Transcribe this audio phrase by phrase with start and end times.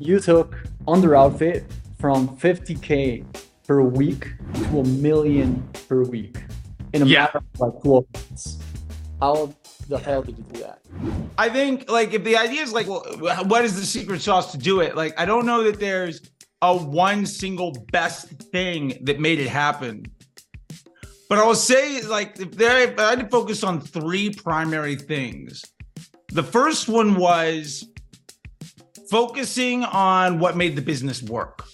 [0.00, 0.56] you took
[0.88, 1.64] Underoutfit
[2.00, 3.24] from 50k
[3.64, 6.36] per week to a million per week
[6.92, 7.20] in a Yeah.
[7.26, 8.58] matter of like 12 months.
[9.20, 9.54] How
[9.88, 10.80] the hell did you do that?
[11.38, 13.04] I think like if the idea is like, well,
[13.46, 14.96] what is the secret sauce to do it?
[14.96, 16.20] Like, I don't know that there's
[16.60, 20.06] a one single best thing that made it happen.
[21.28, 24.96] But I will say, like, if there, if I had to focus on three primary
[24.96, 25.62] things.
[26.32, 27.86] The first one was
[29.14, 31.64] focusing on what made the business work.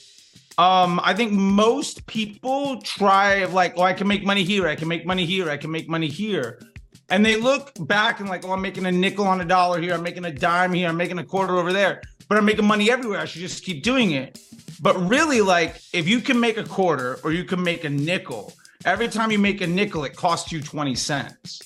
[0.58, 4.88] Um, I think most people try like, oh, I can make money here, I can
[4.88, 6.60] make money here, I can make money here.
[7.08, 9.94] And they look back and like, oh, I'm making a nickel on a dollar here,
[9.94, 12.90] I'm making a dime here, I'm making a quarter over there, but I'm making money
[12.90, 13.20] everywhere.
[13.20, 14.38] I should just keep doing it.
[14.82, 18.52] But really, like, if you can make a quarter or you can make a nickel,
[18.84, 21.62] every time you make a nickel, it costs you 20 cents.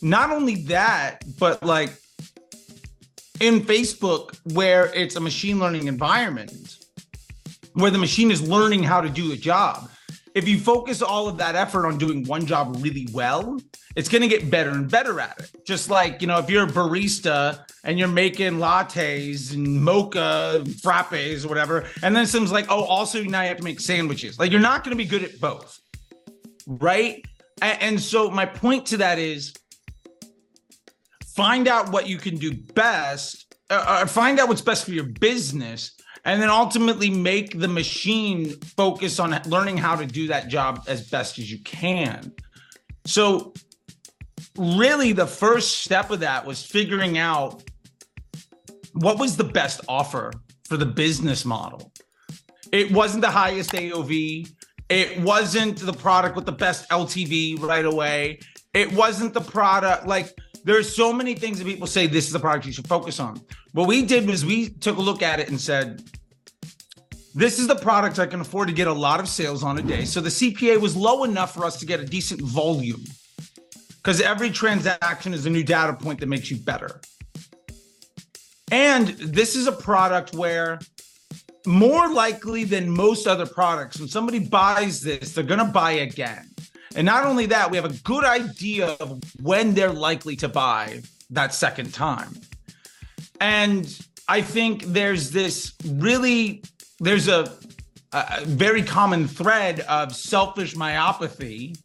[0.00, 1.90] Not only that, but like
[3.42, 6.78] in Facebook, where it's a machine learning environment,
[7.74, 9.90] where the machine is learning how to do a job.
[10.36, 13.58] If you focus all of that effort on doing one job really well,
[13.96, 15.66] it's going to get better and better at it.
[15.66, 21.44] Just like, you know, if you're a barista and you're making lattes and mocha frappes
[21.44, 24.38] or whatever, and then someone's like, oh, also now you have to make sandwiches.
[24.38, 25.80] Like, you're not going to be good at both.
[26.68, 27.24] Right.
[27.60, 29.52] And, so, my point to that is
[31.34, 35.04] find out what you can do best, uh, or find out what's best for your
[35.04, 35.92] business,
[36.24, 41.08] and then ultimately make the machine focus on learning how to do that job as
[41.08, 42.32] best as you can.
[43.06, 43.52] So,
[44.56, 47.62] really, the first step of that was figuring out
[48.92, 50.32] what was the best offer
[50.68, 51.92] for the business model.
[52.72, 54.48] It wasn't the highest AOV.
[54.88, 58.40] It wasn't the product with the best LTV right away.
[58.74, 62.40] It wasn't the product like there's so many things that people say this is the
[62.40, 63.40] product you should focus on.
[63.72, 66.02] What we did was we took a look at it and said,
[67.34, 69.82] this is the product I can afford to get a lot of sales on a
[69.82, 70.04] day.
[70.04, 73.02] So the CPA was low enough for us to get a decent volume
[73.96, 77.00] because every transaction is a new data point that makes you better.
[78.70, 80.78] And this is a product where
[81.66, 86.51] more likely than most other products, when somebody buys this, they're going to buy again.
[86.94, 91.00] And not only that, we have a good idea of when they're likely to buy
[91.30, 92.34] that second time.
[93.40, 93.86] And
[94.28, 96.62] I think there's this really,
[97.00, 97.52] there's a,
[98.12, 101.76] a very common thread of selfish myopathy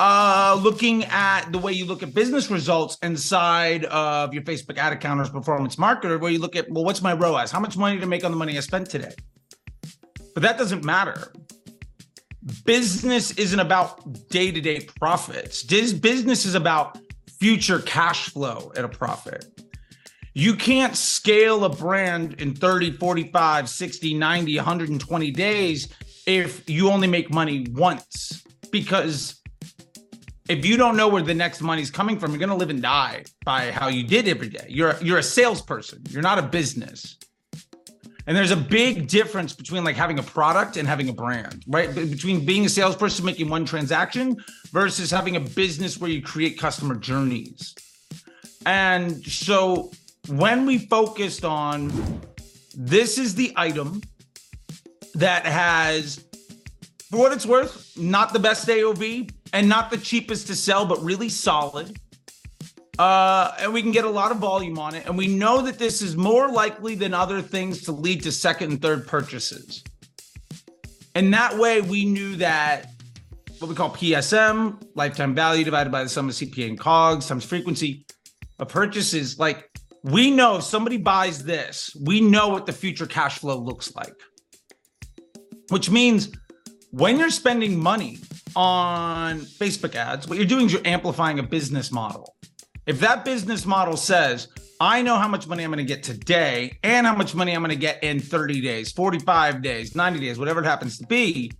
[0.00, 4.94] uh, looking at the way you look at business results inside of your Facebook ad
[4.94, 7.50] account or performance marketer, where you look at, well, what's my ROAS?
[7.50, 9.12] How much money to make on the money I spent today?
[10.32, 11.32] But that doesn't matter.
[12.64, 15.62] Business isn't about day to day profits.
[15.62, 16.98] This business is about
[17.38, 19.46] future cash flow at a profit.
[20.32, 25.88] You can't scale a brand in 30, 45, 60, 90, 120 days
[26.26, 29.40] if you only make money once because
[30.48, 33.24] if you don't know where the next money's coming from, you're to live and die
[33.44, 34.66] by how you did every day.
[34.68, 36.02] You're you're a salesperson.
[36.08, 37.16] You're not a business.
[38.26, 41.94] And there's a big difference between like having a product and having a brand, right?
[41.94, 44.36] Between being a salesperson making one transaction
[44.72, 47.74] versus having a business where you create customer journeys.
[48.66, 49.90] And so
[50.28, 51.90] when we focused on
[52.76, 54.02] this is the item
[55.14, 56.24] that has
[57.10, 61.02] for what it's worth, not the best AOV and not the cheapest to sell, but
[61.02, 61.98] really solid.
[63.00, 65.06] Uh, and we can get a lot of volume on it.
[65.06, 68.72] And we know that this is more likely than other things to lead to second
[68.72, 69.82] and third purchases.
[71.14, 72.90] And that way, we knew that
[73.58, 77.42] what we call PSM, lifetime value divided by the sum of CPA and COGS times
[77.42, 78.04] frequency
[78.58, 79.38] of purchases.
[79.38, 79.70] Like
[80.02, 84.12] we know if somebody buys this, we know what the future cash flow looks like.
[85.70, 86.30] Which means
[86.90, 88.18] when you're spending money
[88.54, 92.34] on Facebook ads, what you're doing is you're amplifying a business model.
[92.86, 94.48] If that business model says,
[94.80, 97.60] I know how much money I'm going to get today and how much money I'm
[97.60, 101.52] going to get in 30 days, 45 days, 90 days, whatever it happens to be,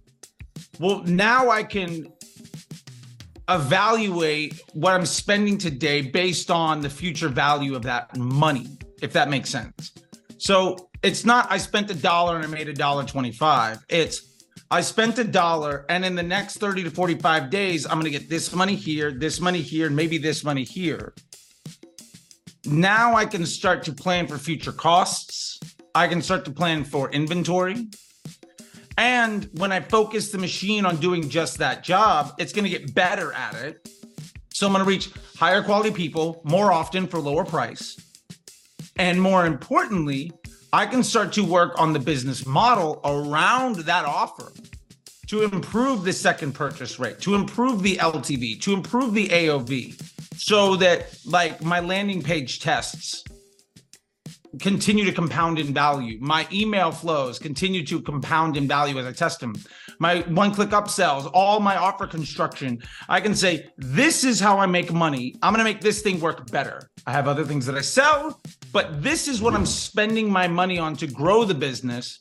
[0.79, 2.11] well, now I can
[3.49, 8.67] evaluate what I'm spending today based on the future value of that money,
[9.03, 9.93] if that makes sense.
[10.39, 13.85] So it's not I spent a dollar and I made a dollar 25.
[13.89, 14.30] It's
[14.73, 18.11] I spent a dollar and in the next 30 to 45 days, I'm going to
[18.17, 21.13] get this money here, this money here, and maybe this money here.
[22.65, 25.59] Now I can start to plan for future costs.
[25.93, 27.89] I can start to plan for inventory.
[28.97, 32.95] And when I focus the machine on doing just that job, it's going to get
[32.95, 33.89] better at it.
[34.53, 37.99] So I'm going to reach higher quality people more often for lower price.
[38.97, 40.31] And more importantly,
[40.73, 44.53] I can start to work on the business model around that offer
[45.27, 50.01] to improve the second purchase rate, to improve the LTV, to improve the AOV,
[50.37, 53.25] so that like my landing page tests
[54.61, 56.19] continue to compound in value.
[56.21, 59.55] My email flows continue to compound in value as I test them.
[59.99, 62.79] My one click upsells, all my offer construction.
[63.09, 65.37] I can say, this is how I make money.
[65.43, 66.83] I'm going to make this thing work better.
[67.07, 68.41] I have other things that I sell,
[68.73, 72.19] but this is what I'm spending my money on to grow the business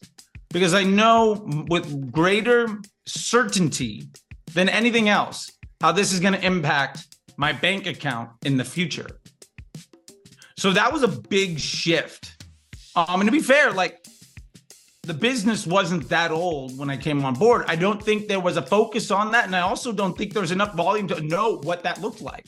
[0.49, 4.09] because I know with greater certainty
[4.53, 5.51] than anything else
[5.81, 9.07] how this is going to impact my bank account in the future.
[10.57, 12.43] So that was a big shift.
[12.95, 14.05] Um, and to be fair, like
[15.03, 17.63] the business wasn't that old when I came on board.
[17.67, 19.45] I don't think there was a focus on that.
[19.45, 22.45] And I also don't think there's enough volume to know what that looked like.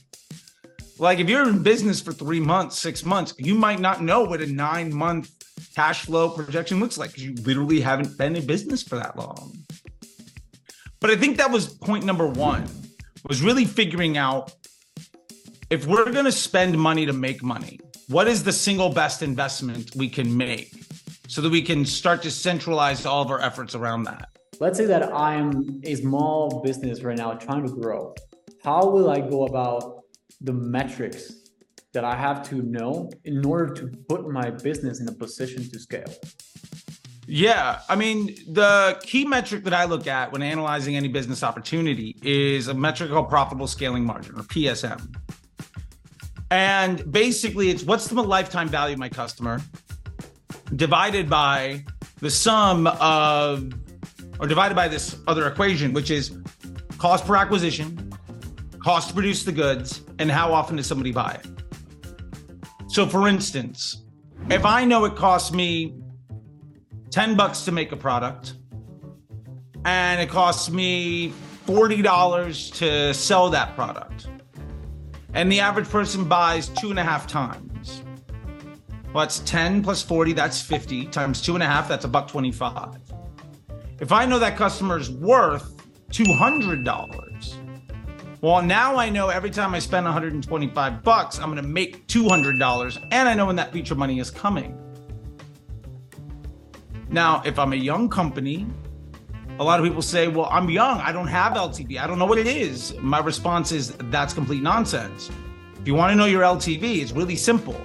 [1.02, 4.40] Like if you're in business for three months, six months, you might not know what
[4.40, 5.32] a nine month
[5.76, 9.52] cash flow projection looks like you literally haven't been in business for that long.
[11.00, 12.68] But I think that was point number one
[13.28, 14.54] was really figuring out
[15.72, 19.96] if we're going to spend money to make money, what is the single best investment
[19.96, 20.86] we can make
[21.28, 24.30] so that we can start to centralize all of our efforts around that?
[24.60, 28.14] Let's say that I'm a small business right now trying to grow.
[28.64, 30.01] How will I go about
[30.44, 31.34] the metrics
[31.94, 35.80] that I have to know in order to put my business in a position to
[35.80, 36.14] scale?
[37.28, 42.18] Yeah, I mean, the key metric that I look at when analyzing any business opportunity
[42.24, 45.16] is a metric called profitable scaling margin or PSM.
[46.50, 49.62] And basically, it's what's the lifetime value of my customer
[50.76, 51.86] divided by
[52.20, 53.72] the sum of,
[54.40, 56.38] or divided by this other equation, which is
[56.98, 58.11] cost per acquisition,
[58.84, 61.48] cost to produce the goods, and how often does somebody buy it.
[62.88, 64.04] So, for instance,
[64.50, 65.94] if I know it costs me
[67.12, 68.56] 10 bucks to make a product
[69.86, 71.34] and it costs me
[71.66, 74.28] $40 to sell that product,
[75.34, 78.04] and the average person buys two and a half times.
[79.14, 82.28] Well, that's 10 plus 40, that's 50 times two and a half, that's a buck
[82.28, 82.98] 25.
[84.00, 85.78] If I know that customer is worth
[86.12, 87.31] $200,
[88.42, 93.08] well, now I know every time I spend 125 bucks, I'm going to make $200
[93.12, 94.78] and I know when that future money is coming.
[97.10, 98.68] Now, if I'm a young company
[99.60, 101.00] a lot of people say, well, I'm young.
[101.02, 102.00] I don't have LTV.
[102.00, 102.96] I don't know what it is.
[102.98, 105.30] My response is that's complete nonsense.
[105.80, 107.76] If you want to know your LTV, it's really simple.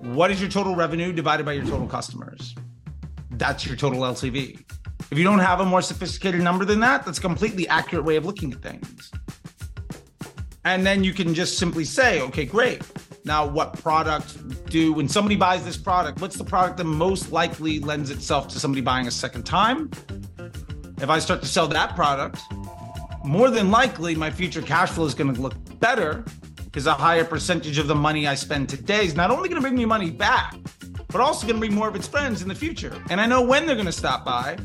[0.00, 2.54] What is your total revenue divided by your total customers?
[3.32, 4.64] That's your total LTV.
[5.10, 8.14] If you don't have a more sophisticated number than that, that's a completely accurate way
[8.14, 9.10] of looking at things.
[10.64, 12.82] And then you can just simply say, okay, great.
[13.24, 16.20] Now, what product do when somebody buys this product?
[16.20, 19.90] What's the product that most likely lends itself to somebody buying a second time?
[21.02, 22.40] if I start to sell that product,
[23.24, 26.24] more than likely my future cash flow is going to look better
[26.64, 29.60] because a higher percentage of the money I spend today is not only going to
[29.60, 30.54] bring me money back,
[31.08, 33.02] but also going to bring more of its friends in the future.
[33.10, 34.56] And I know when they're going to stop by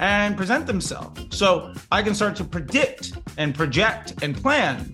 [0.00, 1.24] and present themselves.
[1.30, 4.92] So I can start to predict and project and plan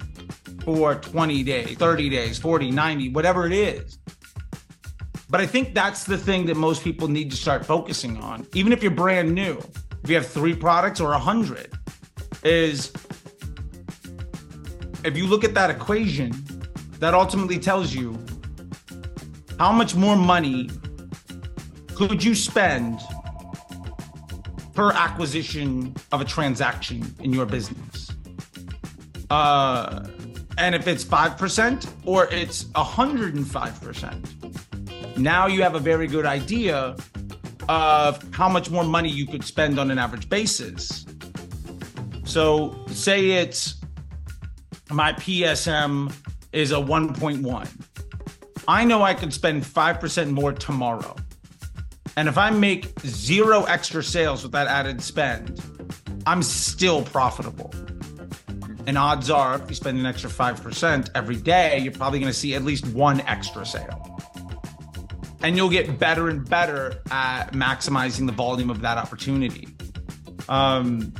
[0.64, 3.98] for 20 days, 30 days, 40, 90, whatever it is.
[5.28, 8.72] But I think that's the thing that most people need to start focusing on, even
[8.72, 9.62] if you're brand new
[10.02, 11.72] if you have three products or a hundred,
[12.42, 12.92] is
[15.04, 16.32] if you look at that equation,
[16.98, 18.18] that ultimately tells you
[19.58, 20.70] how much more money
[21.94, 22.98] could you spend
[24.74, 28.10] per acquisition of a transaction in your business.
[29.28, 30.06] Uh,
[30.60, 36.94] and if it's 5% or it's 105%, now you have a very good idea
[37.68, 41.06] of how much more money you could spend on an average basis.
[42.24, 43.76] So, say it's
[44.90, 46.12] my PSM
[46.52, 47.68] is a 1.1.
[48.68, 51.16] I know I could spend 5% more tomorrow.
[52.18, 55.58] And if I make zero extra sales with that added spend,
[56.26, 57.72] I'm still profitable.
[58.90, 62.36] And odds are, if you spend an extra 5% every day, you're probably going to
[62.36, 64.18] see at least one extra sale
[65.44, 69.68] and you'll get better and better at maximizing the volume of that opportunity.
[70.48, 71.14] Um,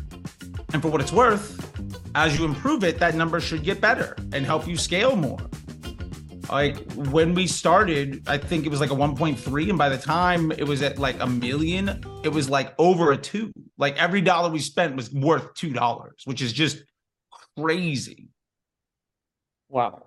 [0.73, 1.73] and for what it's worth,
[2.17, 5.39] as you improve it, that number should get better and help you scale more.
[6.51, 10.51] Like when we started, I think it was like a 1.3, and by the time
[10.51, 13.53] it was at like a million, it was like over a two.
[13.79, 16.83] Like every dollar we spent was worth two dollars, which is just
[17.59, 18.29] crazy.
[19.69, 20.05] Wow,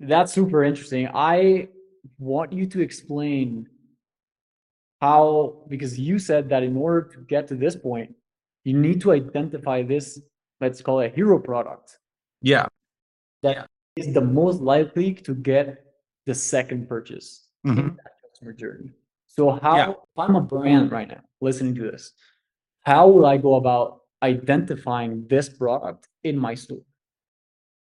[0.00, 1.08] that's super interesting.
[1.14, 1.68] I
[2.18, 3.68] want you to explain
[5.00, 8.14] how because you said that in order to get to this point,
[8.64, 10.20] you need to identify this,
[10.60, 11.98] let's call it a hero product.
[12.42, 12.66] Yeah.
[13.42, 13.66] That Yeah.
[13.96, 15.84] is the most likely to get
[16.26, 17.96] the second purchase in Mhm.
[17.96, 18.92] that customer journey.
[19.26, 19.90] So how Yeah.
[19.90, 22.12] if I'm a brand right now listening to this,
[22.80, 26.82] how will I go about identifying this product in my store?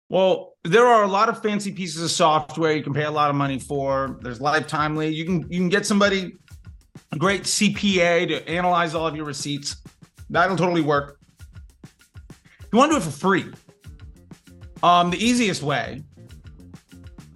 [0.09, 3.31] Well, there are a lot of fancy pieces of software you can pay a lot
[3.31, 4.19] of money for.
[4.21, 5.15] There's Lifetimely.
[5.15, 6.35] You can you can get somebody
[7.13, 9.77] a great CPA to analyze all of your receipts.
[10.29, 11.19] That'll totally work.
[12.73, 13.53] You want to do it for free.
[14.83, 16.03] Um, the easiest way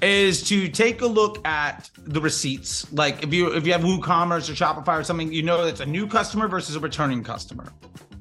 [0.02, 2.92] is to take a look at the receipts.
[2.92, 5.86] Like if you if you have WooCommerce or Shopify or something, you know that's a
[5.86, 7.72] new customer versus a returning customer.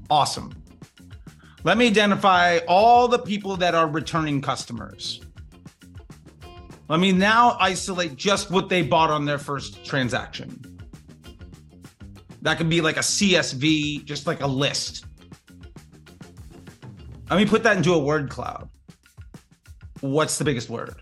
[0.10, 0.54] Awesome.
[1.64, 5.22] Let me identify all the people that are returning customers.
[6.88, 10.62] Let me now isolate just what they bought on their first transaction.
[12.44, 15.06] That could be like a CSV, just like a list.
[17.32, 18.70] Let me put that into a word cloud.
[20.02, 21.02] What's the biggest word?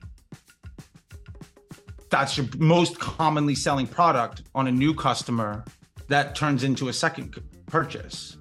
[2.10, 5.66] That's your most commonly selling product on a new customer
[6.08, 8.38] that turns into a second purchase.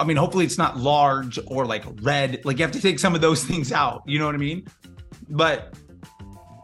[0.00, 2.44] I mean, hopefully it's not large or like red.
[2.44, 4.02] Like you have to take some of those things out.
[4.06, 4.66] You know what I mean?
[5.28, 5.74] But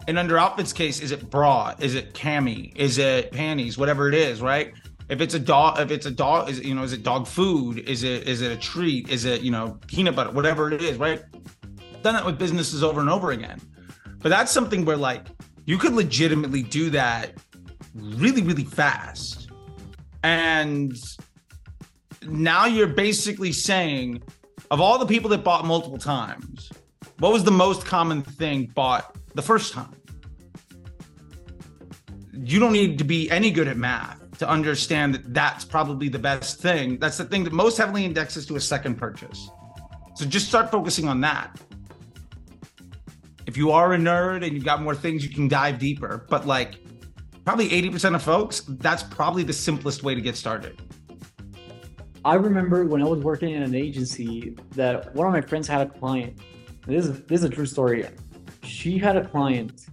[0.07, 1.75] in Underoutfit's case, is it bra?
[1.79, 2.75] Is it cami?
[2.77, 3.77] Is it panties?
[3.77, 4.73] Whatever it is, right?
[5.09, 7.79] If it's a dog, if it's a dog, is you know, is it dog food?
[7.79, 9.11] Is it is it a treat?
[9.11, 10.31] Is it you know peanut butter?
[10.31, 11.23] Whatever it is, right?
[12.03, 13.61] Done that with businesses over and over again.
[14.21, 15.27] But that's something where like
[15.67, 17.33] you could legitimately do that
[17.95, 19.51] really really fast,
[20.23, 20.97] and
[22.27, 24.23] now you're basically saying
[24.71, 26.71] of all the people that bought multiple times,
[27.19, 29.95] what was the most common thing bought the first time?
[32.33, 36.19] You don't need to be any good at math to understand that that's probably the
[36.19, 36.99] best thing.
[36.99, 39.49] That's the thing that most heavily indexes to a second purchase.
[40.17, 41.61] So just start focusing on that.
[43.47, 46.27] If you are a nerd and you've got more things, you can dive deeper.
[46.29, 46.81] But like
[47.45, 50.81] probably 80% of folks, that's probably the simplest way to get started.
[52.25, 55.83] I remember when I was working in an agency that one of my friends had
[55.83, 56.39] a client.
[56.87, 58.07] This is this is a true story.
[58.63, 59.87] She had a client,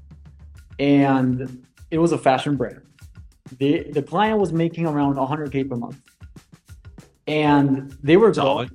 [0.80, 2.82] and it was a fashion brand.
[3.60, 6.00] the The client was making around 100k per month,
[7.28, 8.72] and they were going.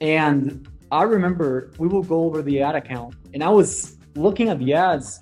[0.00, 4.60] And I remember we will go over the ad account, and I was looking at
[4.60, 5.20] the ads.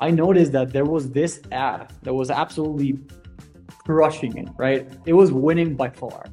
[0.00, 2.98] I noticed that there was this ad that was absolutely
[3.84, 4.48] crushing it.
[4.56, 6.24] Right, it was winning by far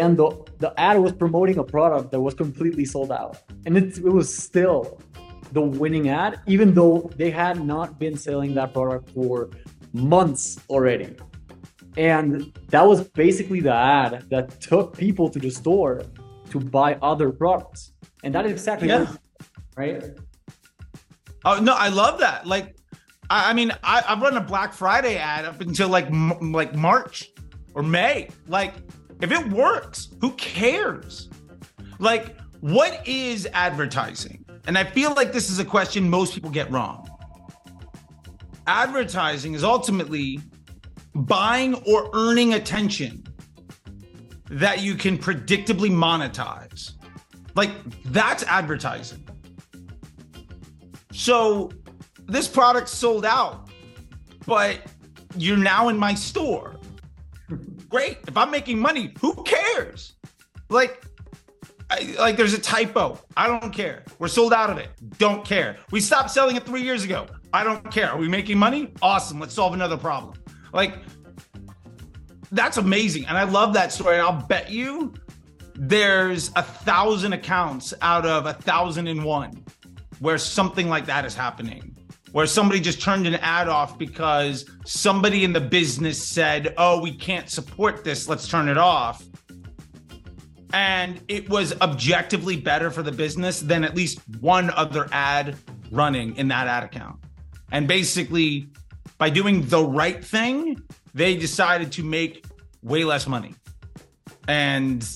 [0.00, 3.98] and the the ad was promoting a product that was completely sold out and it,
[3.98, 5.00] it was still
[5.52, 9.50] the winning ad even though they had not been selling that product for
[9.92, 11.14] months already
[11.96, 16.02] and that was basically the ad that took people to the store
[16.50, 17.92] to buy other products
[18.24, 19.06] and that is exactly Yeah.
[19.76, 20.02] right
[21.44, 22.44] Oh no, I love that.
[22.44, 22.76] Like,
[23.30, 26.74] I, I mean, I, I've run a Black Friday ad up until like m- like
[26.74, 27.30] March
[27.72, 28.30] or May.
[28.48, 28.74] Like,
[29.20, 31.28] if it works, who cares?
[31.98, 34.44] Like, what is advertising?
[34.66, 37.08] And I feel like this is a question most people get wrong.
[38.66, 40.40] Advertising is ultimately
[41.14, 43.24] buying or earning attention
[44.50, 46.92] that you can predictably monetize.
[47.54, 47.70] Like,
[48.06, 49.26] that's advertising.
[51.12, 51.70] So
[52.26, 53.70] this product sold out,
[54.46, 54.80] but
[55.36, 56.75] you're now in my store.
[57.88, 58.18] Great.
[58.26, 60.14] If I'm making money, who cares?
[60.68, 61.04] Like,
[61.90, 63.18] I, like there's a typo.
[63.36, 64.04] I don't care.
[64.18, 64.90] We're sold out of it.
[65.18, 65.78] Don't care.
[65.90, 67.26] We stopped selling it three years ago.
[67.52, 68.10] I don't care.
[68.10, 68.92] Are we making money?
[69.00, 69.38] Awesome.
[69.38, 70.34] Let's solve another problem.
[70.72, 70.98] Like,
[72.50, 73.26] that's amazing.
[73.26, 74.16] And I love that story.
[74.16, 75.14] And I'll bet you
[75.74, 79.64] there's a thousand accounts out of a thousand and one
[80.18, 81.95] where something like that is happening
[82.36, 87.10] where somebody just turned an ad off because somebody in the business said oh we
[87.10, 88.28] can't support this.
[88.28, 89.24] Let's turn it off.
[90.74, 95.56] And it was objectively better for the business than at least one other ad
[95.90, 97.24] running in that ad account.
[97.72, 98.68] And basically
[99.16, 100.82] by doing the right thing
[101.14, 102.44] they decided to make
[102.82, 103.54] way less money.
[104.46, 105.08] And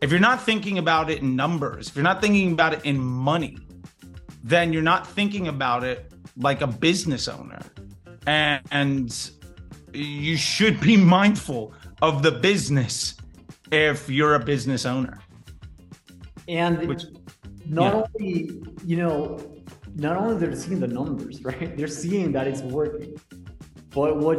[0.00, 3.00] if you're not thinking about it in numbers, if you're not thinking about it in
[3.00, 3.58] money,
[4.42, 7.60] then you're not thinking about it like a business owner.
[8.26, 9.30] And, and
[9.92, 13.14] you should be mindful of the business
[13.72, 15.18] if you're a business owner.
[16.48, 17.04] and Which-
[17.66, 18.02] not yeah.
[18.20, 19.38] only you know
[19.96, 23.14] not only they're seeing the numbers right they're seeing that it's working
[23.90, 24.38] But what